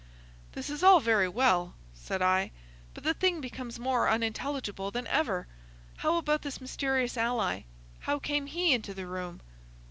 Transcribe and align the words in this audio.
"This 0.53 0.71
is 0.71 0.81
all 0.81 0.99
very 0.99 1.29
well," 1.29 1.75
said 1.93 2.23
I, 2.23 2.49
"but 2.95 3.03
the 3.03 3.13
thing 3.13 3.39
becomes 3.39 3.77
more 3.77 4.09
unintelligible 4.09 4.89
than 4.89 5.05
ever. 5.05 5.45
How 5.97 6.17
about 6.17 6.41
this 6.41 6.59
mysterious 6.59 7.17
ally? 7.17 7.65
How 7.99 8.17
came 8.17 8.47
he 8.47 8.73
into 8.73 8.95
the 8.95 9.05
room?" 9.05 9.41